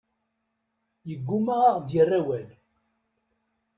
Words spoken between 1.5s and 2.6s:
ad aɣ-d-yerr awal.